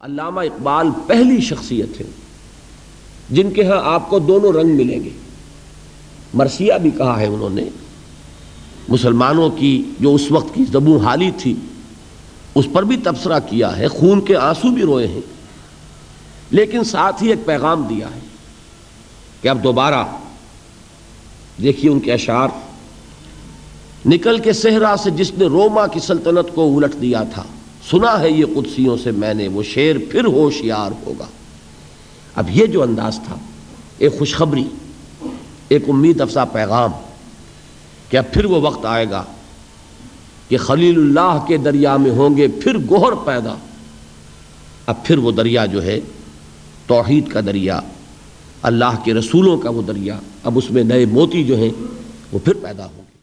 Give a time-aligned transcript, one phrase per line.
[0.00, 2.06] علامہ اقبال پہلی شخصیت ہے
[3.30, 5.10] جن کے ہاں آپ کو دونوں رنگ ملیں گے۔
[6.34, 7.64] مرثیہ بھی کہا ہے انہوں نے،
[8.88, 11.54] مسلمانوں کی جو اس وقت کی زبوں حالی تھی،
[12.54, 15.20] اس پر بھی تبصرہ کیا ہے، خون کے آنسو بھی روئے ہیں۔
[16.50, 18.20] لیکن ساتھ ہی ایک پیغام دیا ہے
[19.42, 20.04] کہ اب دوبارہ
[21.62, 22.48] دیکھیے ان کے اشعار۔
[24.06, 27.42] نکل کے صحرا سے جس نے روما کی سلطنت کو الٹ دیا تھا
[27.90, 31.26] سنا ہے یہ قدسیوں سے میں نے، وہ شیر پھر ہوشیار ہوگا۔
[32.34, 33.36] اب یہ جو انداز تھا،
[33.98, 34.64] ایک خوشخبری،
[35.68, 36.90] ایک امید افزا پیغام
[38.08, 39.24] کہ اب پھر وہ وقت آئے گا
[40.48, 43.54] کہ خلیل اللہ کے دریا میں ہوں گے، پھر گوہر پیدا۔
[44.86, 46.00] اب پھر وہ دریا جو ہے،
[46.86, 47.80] توحید کا دریا،
[48.62, 51.70] اللہ کے رسولوں کا وہ دریا، اب اس میں نئے موتی جو ہیں،
[52.32, 53.15] وہ پھر پیدا ہوں گے۔